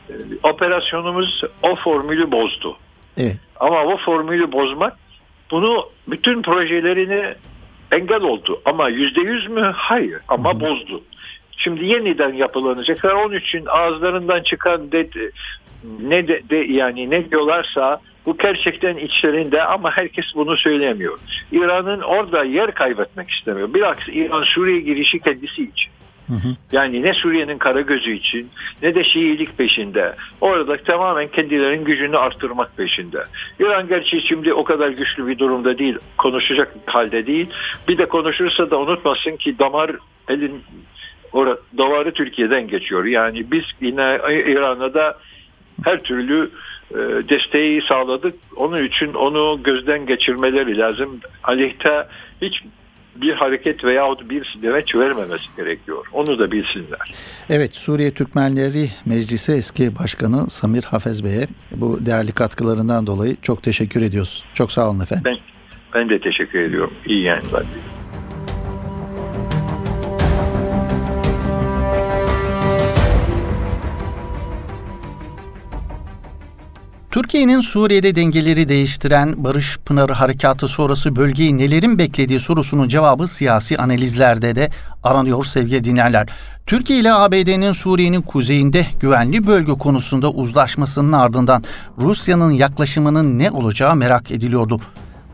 e, 0.09 0.13
operasyonumuz 0.43 1.43
o 1.63 1.77
formülü 1.77 2.33
bozdu. 2.33 2.77
Evet. 3.17 3.37
Ama 3.61 3.85
o 3.85 3.97
formülü 3.97 4.53
bozmak 4.53 4.97
bunu 5.51 5.89
bütün 6.09 6.43
projelerini 6.43 7.35
engel 7.93 8.23
oldu. 8.23 8.61
Ama 8.65 8.89
yüzde 8.89 9.21
yüz 9.21 9.49
mü? 9.49 9.73
Hayır. 9.75 10.21
Ama 10.29 10.53
Hı-hı. 10.53 10.61
bozdu. 10.61 11.03
Şimdi 11.57 11.85
yeniden 11.85 12.33
yapılanacaklar. 12.33 13.13
Onun 13.13 13.37
için 13.37 13.67
ağızlarından 13.67 14.43
çıkan 14.43 14.93
de, 14.93 15.09
ne 16.01 16.29
de, 16.29 16.43
de 16.51 16.57
yani 16.57 17.11
ne 17.11 17.31
diyorlarsa 17.31 18.01
bu 18.27 18.37
gerçekten 18.39 18.97
içlerinde 18.97 19.63
ama 19.63 19.91
herkes 19.91 20.25
bunu 20.35 20.57
söylemiyor. 20.57 21.19
İran'ın 21.53 22.01
orada 22.01 22.45
yer 22.45 22.75
kaybetmek 22.75 23.31
istemiyor. 23.31 23.75
Bilakis 23.75 24.09
İran 24.09 24.43
Suriye 24.43 24.81
girişi 24.81 25.21
kendisi 25.21 25.63
için. 25.63 25.91
Yani 26.73 27.03
ne 27.03 27.15
Suriye'nin 27.15 27.59
kara 27.59 27.81
gözü 27.81 28.13
için 28.13 28.51
ne 28.83 28.95
de 28.95 29.05
Şiilik 29.05 29.59
peşinde. 29.59 30.15
Orada 30.41 30.77
tamamen 30.77 31.29
kendilerinin 31.29 31.85
gücünü 31.85 32.17
arttırmak 32.19 32.77
peşinde. 32.77 33.25
İran 33.61 33.89
gerçi 33.89 34.21
şimdi 34.21 34.53
o 34.53 34.65
kadar 34.65 34.89
güçlü 34.89 35.27
bir 35.27 35.39
durumda 35.39 35.79
değil. 35.79 35.99
Konuşacak 36.19 36.75
halde 36.87 37.27
değil. 37.27 37.47
Bir 37.89 37.99
de 37.99 38.09
konuşursa 38.09 38.71
da 38.71 38.79
unutmasın 38.79 39.37
ki 39.37 39.59
damar 39.59 39.91
elin 40.29 40.63
orada 41.33 41.59
davarı 41.79 42.13
Türkiye'den 42.13 42.69
geçiyor. 42.69 43.05
Yani 43.05 43.51
biz 43.53 43.65
yine 43.81 44.19
İran'a 44.47 44.95
da 44.95 45.19
her 45.85 46.03
türlü 46.03 46.51
e, 46.91 46.97
desteği 47.29 47.83
sağladık. 47.83 48.35
Onun 48.57 48.85
için 48.85 49.15
onu 49.15 49.63
gözden 49.63 50.07
geçirmeleri 50.07 50.79
lazım. 50.79 51.21
Aleyhte 51.45 52.07
hiç 52.43 52.63
bir 53.21 53.33
hareket 53.33 53.85
veyahut 53.85 54.31
bir 54.31 54.59
demeç 54.63 54.95
vermemesi 54.95 55.45
gerekiyor. 55.57 56.07
Onu 56.13 56.39
da 56.39 56.53
bilsinler. 56.53 57.15
Evet 57.51 57.77
Suriye 57.77 58.11
Türkmenleri 58.11 58.89
Meclisi 59.07 59.53
eski 59.53 59.99
başkanı 59.99 60.51
Samir 60.51 60.83
Hafez 60.83 61.25
Bey'e 61.25 61.47
bu 61.71 62.07
değerli 62.07 62.33
katkılarından 62.33 63.07
dolayı 63.07 63.37
çok 63.43 63.63
teşekkür 63.63 64.03
ediyoruz. 64.03 64.45
Çok 64.55 64.73
sağ 64.73 64.91
olun 64.91 65.01
efendim. 65.01 65.25
Ben, 65.25 65.37
ben 65.95 66.09
de 66.09 66.21
teşekkür 66.21 66.59
ediyorum. 66.59 66.95
İyi 67.07 67.23
yayınlar 67.23 67.65
Türkiye'nin 77.19 77.61
Suriye'de 77.61 78.15
dengeleri 78.15 78.69
değiştiren 78.69 79.45
Barış 79.45 79.79
Pınarı 79.79 80.13
Harekatı 80.13 80.69
sonrası 80.69 81.17
bölgeyi 81.17 81.59
nelerin 81.59 81.99
beklediği 81.99 82.41
sorusunun 82.41 82.89
cevabı 82.89 83.27
siyasi 83.27 83.79
analizlerde 83.79 84.57
de 84.57 84.71
aranıyor 85.03 85.45
sevgili 85.45 85.85
dinleyenler. 85.85 86.29
Türkiye 86.67 86.99
ile 86.99 87.13
ABD'nin 87.13 87.73
Suriye'nin 87.73 88.23
kuzeyinde 88.23 88.87
güvenli 89.01 89.47
bölge 89.47 89.73
konusunda 89.73 90.31
uzlaşmasının 90.31 91.13
ardından 91.13 91.65
Rusya'nın 91.99 92.51
yaklaşımının 92.51 93.39
ne 93.39 93.51
olacağı 93.51 93.97
merak 93.97 94.31
ediliyordu. 94.31 94.81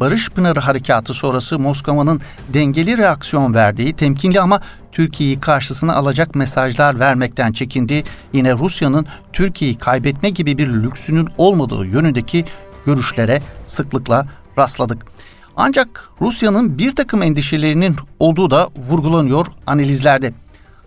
Barış 0.00 0.30
Pınarı 0.30 0.60
Harekatı 0.60 1.14
sonrası 1.14 1.58
Moskova'nın 1.58 2.20
dengeli 2.54 2.98
reaksiyon 2.98 3.54
verdiği, 3.54 3.92
temkinli 3.96 4.40
ama 4.40 4.60
Türkiye'yi 4.92 5.40
karşısına 5.40 5.94
alacak 5.94 6.34
mesajlar 6.34 7.00
vermekten 7.00 7.52
çekindi. 7.52 8.04
Yine 8.32 8.52
Rusya'nın 8.52 9.06
Türkiye'yi 9.32 9.78
kaybetme 9.78 10.30
gibi 10.30 10.58
bir 10.58 10.68
lüksünün 10.68 11.28
olmadığı 11.38 11.86
yönündeki 11.86 12.44
görüşlere 12.86 13.42
sıklıkla 13.66 14.26
rastladık. 14.58 15.06
Ancak 15.56 16.10
Rusya'nın 16.20 16.78
bir 16.78 16.96
takım 16.96 17.22
endişelerinin 17.22 17.96
olduğu 18.18 18.50
da 18.50 18.68
vurgulanıyor 18.76 19.46
analizlerde. 19.66 20.32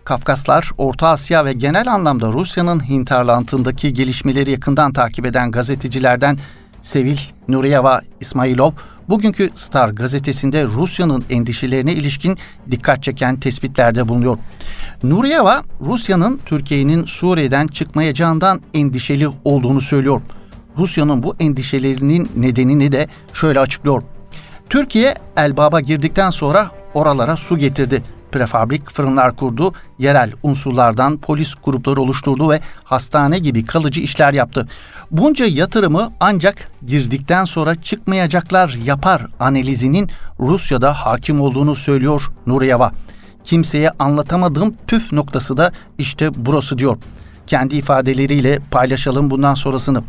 Kafkaslar, 0.04 0.72
Orta 0.78 1.08
Asya 1.08 1.46
ve 1.46 1.54
genel 1.54 1.94
anlamda 1.94 2.34
Rusya'nın 2.34 2.90
hinterlandındaki 2.90 3.94
gelişmeleri 3.94 4.52
yakından 4.52 4.94
takip 4.94 5.26
eden 5.26 5.52
gazetecilerden 5.52 6.38
Sevil 6.82 7.18
Nuriyeva 7.48 8.02
İsmailov 8.20 8.72
bugünkü 9.10 9.50
Star 9.56 9.90
gazetesinde 9.90 10.64
Rusya'nın 10.66 11.26
endişelerine 11.30 11.94
ilişkin 11.94 12.38
dikkat 12.72 13.04
çeken 13.04 13.40
tespitlerde 13.40 14.08
bulunuyor. 14.08 14.38
Nuriyeva, 15.04 15.64
Rusya'nın 15.82 16.40
Türkiye'nin 16.46 17.06
Suriye'den 17.06 17.68
çıkmayacağından 17.68 18.62
endişeli 18.74 19.28
olduğunu 19.44 19.82
söylüyor. 19.82 20.22
Rusya'nın 20.78 21.24
bu 21.24 21.36
endişelerinin 21.40 22.30
nedenini 22.36 22.92
de 22.92 23.08
şöyle 23.34 23.60
açıklıyor. 23.60 24.04
Türkiye 24.70 25.14
Elbab'a 25.38 25.82
girdikten 25.82 26.30
sonra 26.30 26.72
oralara 26.94 27.38
su 27.38 27.58
getirdi 27.58 28.04
prefabrik 28.32 28.92
fırınlar 28.92 29.36
kurdu, 29.36 29.74
yerel 30.00 30.32
unsurlardan 30.44 31.18
polis 31.18 31.56
grupları 31.66 32.02
oluşturdu 32.02 32.50
ve 32.50 32.60
hastane 32.84 33.40
gibi 33.40 33.66
kalıcı 33.66 34.02
işler 34.02 34.34
yaptı. 34.34 34.68
Bunca 35.12 35.46
yatırımı 35.46 36.12
ancak 36.20 36.72
girdikten 36.86 37.46
sonra 37.46 37.76
çıkmayacaklar 37.76 38.78
yapar 38.86 39.28
analizinin 39.40 40.10
Rusya'da 40.40 40.94
hakim 40.94 41.42
olduğunu 41.42 41.76
söylüyor 41.76 42.32
Nuriyeva. 42.48 42.92
Kimseye 43.44 43.92
anlatamadığım 44.00 44.76
püf 44.88 45.14
noktası 45.14 45.58
da 45.58 45.72
işte 45.98 46.30
burası 46.36 46.78
diyor 46.78 46.98
kendi 47.48 47.76
ifadeleriyle 47.76 48.60
paylaşalım 48.72 49.32
bundan 49.32 49.54
sonrasını. 49.54 50.04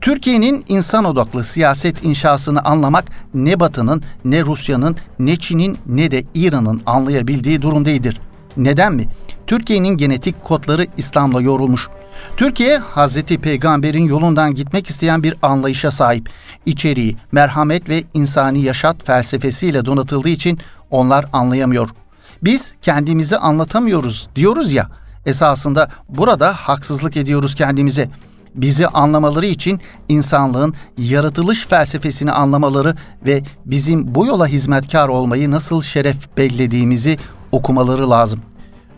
Türkiye'nin 0.00 0.64
insan 0.68 1.04
odaklı 1.04 1.44
siyaset 1.44 2.04
inşasını 2.04 2.64
anlamak 2.64 3.04
ne 3.34 3.60
Batı'nın 3.60 4.02
ne 4.24 4.42
Rusya'nın 4.44 4.96
ne 5.18 5.36
Çin'in 5.36 5.78
ne 5.86 6.10
de 6.10 6.24
İran'ın 6.34 6.82
anlayabildiği 6.86 7.62
durumdaydır. 7.62 8.20
Neden 8.56 8.94
mi? 8.94 9.04
Türkiye'nin 9.46 9.96
genetik 9.96 10.44
kodları 10.44 10.86
İslam'la 10.96 11.40
yorulmuş. 11.40 11.88
Türkiye 12.36 12.78
Hazreti 12.78 13.38
Peygamber'in 13.38 14.04
yolundan 14.04 14.54
gitmek 14.54 14.90
isteyen 14.90 15.22
bir 15.22 15.34
anlayışa 15.42 15.90
sahip. 15.90 16.30
İçeriği, 16.66 17.16
merhamet 17.32 17.88
ve 17.88 18.04
insani 18.14 18.62
yaşat 18.62 19.06
felsefesiyle 19.06 19.84
donatıldığı 19.84 20.28
için 20.28 20.58
onlar 20.90 21.26
anlayamıyor. 21.32 21.88
Biz 22.42 22.74
kendimizi 22.82 23.36
anlatamıyoruz 23.36 24.28
diyoruz 24.36 24.72
ya 24.72 24.88
esasında 25.26 25.88
burada 26.08 26.52
haksızlık 26.52 27.16
ediyoruz 27.16 27.54
kendimize. 27.54 28.08
Bizi 28.54 28.86
anlamaları 28.86 29.46
için 29.46 29.80
insanlığın 30.08 30.74
yaratılış 30.98 31.66
felsefesini 31.66 32.32
anlamaları 32.32 32.94
ve 33.26 33.42
bizim 33.66 34.14
bu 34.14 34.26
yola 34.26 34.46
hizmetkar 34.46 35.08
olmayı 35.08 35.50
nasıl 35.50 35.82
şeref 35.82 36.36
bellediğimizi 36.36 37.16
okumaları 37.52 38.10
lazım. 38.10 38.40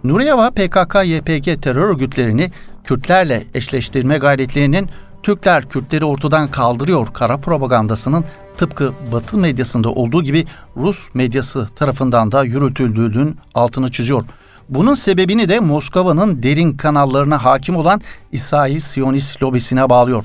Nuriyeva 0.04 0.48
PKK-YPG 0.48 1.60
terör 1.60 1.88
örgütlerini 1.88 2.50
Kürtlerle 2.84 3.44
eşleştirme 3.54 4.18
gayretlerinin 4.18 4.90
Türkler 5.22 5.68
Kürtleri 5.68 6.04
ortadan 6.04 6.48
kaldırıyor 6.48 7.06
kara 7.12 7.36
propagandasının 7.36 8.24
tıpkı 8.56 8.92
Batı 9.12 9.36
medyasında 9.36 9.90
olduğu 9.90 10.22
gibi 10.22 10.44
Rus 10.76 11.14
medyası 11.14 11.68
tarafından 11.76 12.32
da 12.32 12.44
yürütüldüğünün 12.44 13.36
altını 13.54 13.90
çiziyor. 13.90 14.24
Bunun 14.70 14.94
sebebini 14.94 15.48
de 15.48 15.60
Moskova'nın 15.60 16.42
derin 16.42 16.72
kanallarına 16.76 17.44
hakim 17.44 17.76
olan 17.76 18.00
İsrail 18.32 18.80
Siyonist 18.80 19.42
lobisine 19.42 19.90
bağlıyor. 19.90 20.24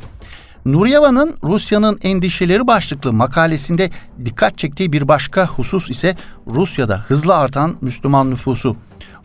Nuriyeva'nın 0.65 1.35
Rusya'nın 1.43 1.99
endişeleri 2.01 2.67
başlıklı 2.67 3.13
makalesinde 3.13 3.89
dikkat 4.25 4.57
çektiği 4.57 4.93
bir 4.93 5.07
başka 5.07 5.47
husus 5.47 5.89
ise 5.89 6.15
Rusya'da 6.47 6.97
hızla 6.97 7.37
artan 7.37 7.75
Müslüman 7.81 8.31
nüfusu. 8.31 8.75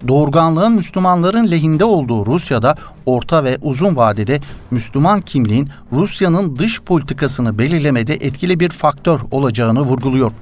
Doğurganlığın 0.08 0.72
Müslümanların 0.72 1.50
lehinde 1.50 1.84
olduğu 1.84 2.26
Rusya'da 2.26 2.74
orta 3.06 3.44
ve 3.44 3.58
uzun 3.62 3.96
vadede 3.96 4.40
Müslüman 4.70 5.20
kimliğin 5.20 5.68
Rusya'nın 5.92 6.56
dış 6.56 6.82
politikasını 6.82 7.58
belirlemede 7.58 8.14
etkili 8.14 8.60
bir 8.60 8.70
faktör 8.70 9.20
olacağını 9.30 9.80
vurguluyor. 9.80 10.32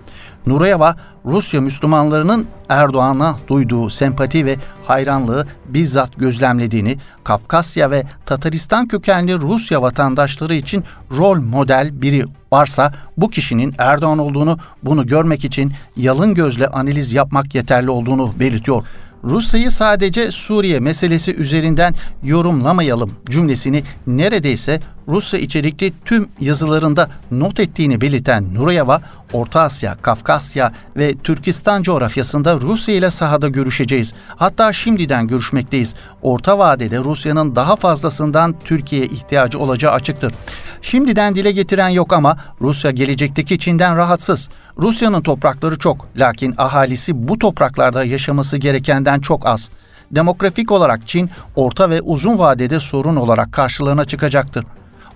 Nurayeva, 0.48 0.96
Rusya 1.24 1.61
Müslümanlarının 1.61 2.46
Erdoğan'a 2.68 3.37
duyduğu 3.48 3.90
sempati 3.90 4.46
ve 4.46 4.56
hayranlığı 4.87 5.46
bizzat 5.68 6.16
gözlemlediğini, 6.16 6.98
Kafkasya 7.24 7.90
ve 7.90 8.04
Tataristan 8.26 8.88
kökenli 8.88 9.38
Rusya 9.38 9.82
vatandaşları 9.82 10.54
için 10.54 10.84
rol 11.18 11.40
model 11.40 12.02
biri 12.02 12.24
varsa 12.52 12.94
bu 13.16 13.30
kişinin 13.30 13.74
Erdoğan 13.78 14.18
olduğunu 14.18 14.58
bunu 14.82 15.06
görmek 15.06 15.44
için 15.44 15.72
yalın 15.96 16.34
gözle 16.34 16.66
analiz 16.66 17.12
yapmak 17.12 17.54
yeterli 17.54 17.90
olduğunu 17.90 18.32
belirtiyor. 18.40 18.84
Rusya'yı 19.24 19.70
sadece 19.70 20.33
Suriye 20.33 20.81
meselesi 20.81 21.35
üzerinden 21.35 21.94
yorumlamayalım 22.22 23.12
cümlesini 23.31 23.85
neredeyse 24.07 24.81
Rusya 25.09 25.40
içerikli 25.40 25.92
tüm 26.04 26.28
yazılarında 26.40 27.11
not 27.31 27.61
ettiğini 27.61 28.00
belirten 28.00 28.54
Nurayeva, 28.54 29.02
Orta 29.33 29.61
Asya, 29.61 29.96
Kafkasya 30.02 30.72
ve 30.96 31.14
Türkistan 31.24 31.83
coğrafyasında 31.83 32.61
Rusya 32.61 32.94
ile 32.94 33.11
sahada 33.11 33.48
görüşeceğiz. 33.48 34.14
Hatta 34.37 34.72
şimdiden 34.72 35.26
görüşmekteyiz. 35.26 35.94
Orta 36.22 36.59
vadede 36.59 36.98
Rusya'nın 36.98 37.57
daha 37.57 37.76
fazlasından 37.76 38.54
Türkiye'ye 38.64 39.07
ihtiyacı 39.07 39.59
olacağı 39.59 39.92
açıktır. 39.92 40.33
Şimdiden 40.82 41.34
dile 41.34 41.52
getiren 41.52 41.88
yok 41.88 42.12
ama 42.12 42.36
Rusya 42.60 42.90
gelecekteki 42.90 43.58
Çin'den 43.58 43.96
rahatsız. 43.96 44.48
Rusya'nın 44.78 45.22
toprakları 45.22 45.78
çok, 45.78 46.06
lakin 46.16 46.54
ahalisi 46.58 47.28
bu 47.28 47.38
topraklarda 47.38 48.04
yaşaması 48.04 48.56
gerekenden 48.56 49.20
çok 49.20 49.46
az. 49.46 49.70
Demografik 50.10 50.72
olarak 50.72 51.08
Çin 51.08 51.30
orta 51.56 51.90
ve 51.90 52.00
uzun 52.00 52.38
vadede 52.38 52.80
sorun 52.80 53.16
olarak 53.16 53.52
karşılarına 53.52 54.04
çıkacaktır. 54.04 54.64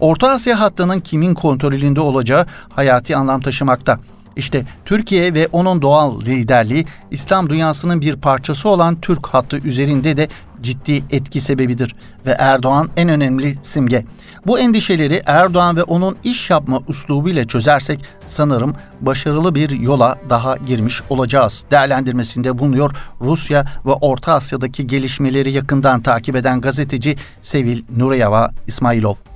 Orta 0.00 0.30
Asya 0.30 0.60
hattının 0.60 1.00
kimin 1.00 1.34
kontrolünde 1.34 2.00
olacağı 2.00 2.46
hayati 2.74 3.16
anlam 3.16 3.40
taşımakta. 3.40 3.98
İşte 4.36 4.64
Türkiye 4.84 5.34
ve 5.34 5.48
onun 5.52 5.82
doğal 5.82 6.20
liderliği 6.20 6.84
İslam 7.10 7.50
dünyasının 7.50 8.00
bir 8.00 8.16
parçası 8.16 8.68
olan 8.68 9.00
Türk 9.00 9.26
hattı 9.26 9.56
üzerinde 9.56 10.16
de 10.16 10.28
ciddi 10.62 11.04
etki 11.10 11.40
sebebidir 11.40 11.94
ve 12.26 12.30
Erdoğan 12.30 12.88
en 12.96 13.08
önemli 13.08 13.54
simge. 13.62 14.04
Bu 14.46 14.58
endişeleri 14.58 15.22
Erdoğan 15.26 15.76
ve 15.76 15.82
onun 15.82 16.16
iş 16.24 16.50
yapma 16.50 16.80
uslubu 16.88 17.30
ile 17.30 17.46
çözersek 17.46 18.00
sanırım 18.26 18.74
başarılı 19.00 19.54
bir 19.54 19.70
yola 19.70 20.18
daha 20.30 20.56
girmiş 20.56 21.02
olacağız. 21.10 21.64
Değerlendirmesinde 21.70 22.58
bulunuyor 22.58 22.92
Rusya 23.20 23.64
ve 23.86 23.92
Orta 23.92 24.32
Asya'daki 24.32 24.86
gelişmeleri 24.86 25.50
yakından 25.50 26.02
takip 26.02 26.36
eden 26.36 26.60
gazeteci 26.60 27.16
Sevil 27.42 27.82
Nureyeva 27.96 28.50
İsmailov. 28.66 29.31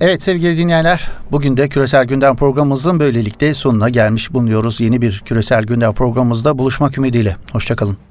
Evet 0.00 0.22
sevgili 0.22 0.56
dinleyenler, 0.56 1.08
bugün 1.32 1.56
de 1.56 1.68
Küresel 1.68 2.04
Gündem 2.04 2.36
programımızın 2.36 3.00
böylelikle 3.00 3.54
sonuna 3.54 3.88
gelmiş 3.88 4.32
bulunuyoruz. 4.32 4.80
Yeni 4.80 5.02
bir 5.02 5.22
Küresel 5.24 5.64
Gündem 5.64 5.94
programımızda 5.94 6.58
buluşmak 6.58 6.98
ümidiyle. 6.98 7.36
Hoşçakalın. 7.52 8.09